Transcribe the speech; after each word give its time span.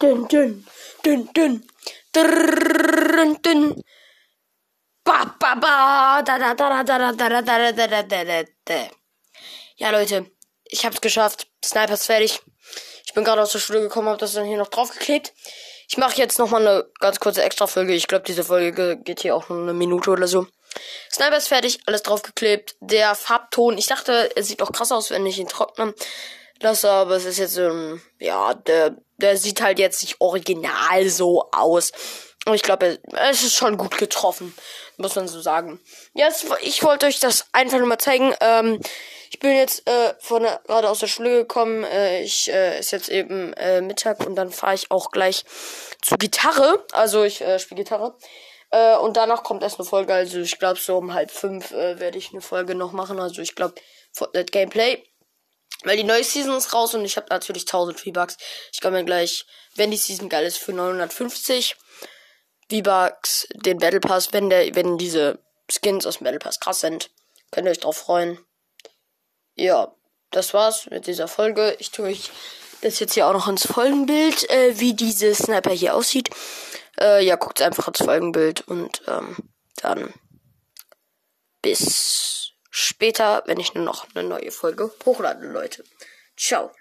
Dünn, 0.00 0.26
dünn, 0.28 0.66
dünn, 1.04 1.28
dünn, 1.34 1.62
dünn, 2.14 3.42
dünn. 3.42 3.82
Ba, 5.04 5.36
ba, 5.38 5.54
ba, 5.54 6.22
da, 6.22 6.38
da, 6.38 6.54
da, 6.54 6.82
da, 6.82 6.98
da, 6.98 7.12
da, 7.12 7.28
da, 7.28 7.42
da, 7.42 7.72
da, 7.72 7.86
da, 7.86 8.02
da, 8.02 8.24
da, 8.24 8.42
da. 8.64 8.88
Ja, 9.76 9.90
Leute, 9.90 10.30
ich 10.64 10.84
hab's 10.84 11.00
geschafft. 11.00 11.46
Sniper 11.64 11.94
ist 11.94 12.06
fertig. 12.06 12.40
Ich 13.06 13.14
bin 13.14 13.24
gerade 13.24 13.42
aus 13.42 13.52
der 13.52 13.58
Schule 13.58 13.80
gekommen, 13.80 14.08
hab 14.08 14.18
das 14.18 14.32
dann 14.32 14.46
hier 14.46 14.58
noch 14.58 14.68
draufgeklebt. 14.68 15.32
Ich 15.88 15.98
mache 15.98 16.16
jetzt 16.16 16.38
nochmal 16.38 16.66
eine 16.66 16.84
ganz 17.00 17.20
kurze 17.20 17.42
Extra-Folge. 17.42 17.94
Ich 17.94 18.08
glaube, 18.08 18.24
diese 18.24 18.44
Folge 18.44 18.96
geht 18.96 19.20
hier 19.20 19.36
auch 19.36 19.48
nur 19.48 19.62
eine 19.62 19.74
Minute 19.74 20.10
oder 20.10 20.26
so. 20.26 20.46
Sniper 21.12 21.36
ist 21.36 21.48
fertig, 21.48 21.80
alles 21.86 22.02
draufgeklebt. 22.02 22.76
Der 22.80 23.14
Farbton, 23.14 23.78
ich 23.78 23.86
dachte, 23.86 24.34
er 24.34 24.42
sieht 24.42 24.62
auch 24.62 24.72
krass 24.72 24.90
aus, 24.90 25.10
wenn 25.10 25.26
ich 25.26 25.38
ihn 25.38 25.48
trocknen 25.48 25.94
lasse, 26.64 26.90
aber 26.90 27.16
es 27.16 27.24
ist 27.24 27.38
jetzt 27.38 27.54
so 27.54 27.68
ein, 27.68 28.02
ja, 28.18 28.54
der, 28.54 28.96
der 29.18 29.36
sieht 29.36 29.62
halt 29.62 29.78
jetzt 29.78 30.02
nicht 30.02 30.20
original 30.20 31.08
so 31.08 31.48
aus. 31.52 31.92
Aber 32.44 32.54
ich 32.56 32.62
glaube, 32.62 32.98
es 33.30 33.42
ist 33.42 33.54
schon 33.54 33.78
gut 33.78 33.96
getroffen, 33.96 34.54
muss 34.98 35.16
man 35.16 35.28
so 35.28 35.40
sagen. 35.40 35.80
Ja, 36.12 36.28
ich 36.60 36.82
wollte 36.82 37.06
euch 37.06 37.18
das 37.18 37.46
einfach 37.52 37.78
nur 37.78 37.86
mal 37.86 37.98
zeigen. 37.98 38.34
Ähm, 38.40 38.80
ich 39.30 39.38
bin 39.38 39.56
jetzt 39.56 39.88
äh, 39.88 40.14
von 40.20 40.42
gerade 40.42 40.90
aus 40.90 40.98
der 40.98 41.06
Schule 41.06 41.30
gekommen. 41.30 41.84
Äh, 41.84 42.22
ich 42.22 42.52
äh, 42.52 42.78
ist 42.78 42.90
jetzt 42.90 43.08
eben 43.08 43.54
äh, 43.54 43.80
Mittag 43.80 44.26
und 44.26 44.36
dann 44.36 44.50
fahre 44.50 44.74
ich 44.74 44.90
auch 44.90 45.10
gleich 45.10 45.44
zur 46.02 46.18
Gitarre. 46.18 46.84
Also 46.92 47.24
ich 47.24 47.40
äh, 47.40 47.58
spiele 47.58 47.82
Gitarre. 47.82 48.14
Äh, 48.70 48.96
und 48.96 49.16
danach 49.16 49.42
kommt 49.42 49.62
erst 49.62 49.78
eine 49.78 49.88
Folge. 49.88 50.12
Also 50.12 50.40
ich 50.40 50.58
glaube 50.58 50.78
so 50.78 50.98
um 50.98 51.14
halb 51.14 51.30
fünf 51.30 51.72
äh, 51.72 51.98
werde 51.98 52.18
ich 52.18 52.32
eine 52.32 52.42
Folge 52.42 52.74
noch 52.74 52.92
machen. 52.92 53.20
Also 53.20 53.40
ich 53.40 53.54
glaube 53.54 53.74
Fortnite 54.12 54.52
Gameplay. 54.52 55.02
Weil 55.82 55.96
die 55.96 56.04
neue 56.04 56.24
Season 56.24 56.56
ist 56.56 56.72
raus 56.72 56.94
und 56.94 57.04
ich 57.04 57.16
habe 57.16 57.26
natürlich 57.30 57.64
1000 57.64 58.00
V-Bucks. 58.00 58.36
Ich 58.72 58.80
kann 58.80 58.92
mir 58.92 59.04
gleich, 59.04 59.44
wenn 59.74 59.90
die 59.90 59.96
Season 59.96 60.28
geil 60.28 60.46
ist, 60.46 60.58
für 60.58 60.72
950 60.72 61.76
V-Bucks 62.70 63.48
den 63.54 63.78
Battle 63.78 64.00
Pass, 64.00 64.32
wenn 64.32 64.48
der, 64.48 64.74
wenn 64.74 64.98
diese 64.98 65.38
Skins 65.70 66.06
aus 66.06 66.18
dem 66.18 66.24
Battle 66.24 66.38
Pass 66.38 66.60
krass 66.60 66.80
sind, 66.80 67.10
könnt 67.50 67.66
ihr 67.66 67.70
euch 67.70 67.80
drauf 67.80 67.96
freuen 67.96 68.38
ja, 69.56 69.94
das 70.30 70.54
war's 70.54 70.86
mit 70.90 71.06
dieser 71.06 71.28
Folge. 71.28 71.76
Ich 71.78 71.90
tue 71.90 72.06
euch 72.06 72.30
das 72.82 72.98
jetzt 72.98 73.14
hier 73.14 73.26
auch 73.26 73.32
noch 73.32 73.48
ins 73.48 73.66
Folgenbild, 73.66 74.48
äh, 74.50 74.78
wie 74.78 74.94
diese 74.94 75.34
Sniper 75.34 75.70
hier 75.70 75.94
aussieht. 75.94 76.30
Äh, 77.00 77.24
ja, 77.24 77.36
guckt 77.36 77.62
einfach 77.62 77.88
ins 77.88 77.98
Folgenbild 77.98 78.66
und 78.68 79.02
ähm, 79.06 79.36
dann 79.76 80.12
bis 81.62 82.50
später, 82.76 83.44
wenn 83.46 83.60
ich 83.60 83.74
nur 83.74 83.84
noch 83.84 84.06
eine 84.14 84.28
neue 84.28 84.50
Folge 84.50 84.90
hochlade, 85.04 85.46
Leute. 85.46 85.84
Ciao. 86.36 86.72